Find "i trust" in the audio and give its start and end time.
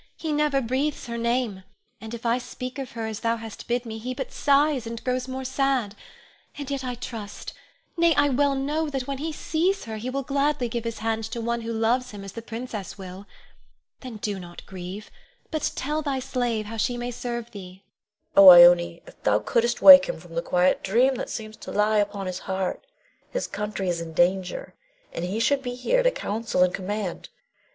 6.83-7.53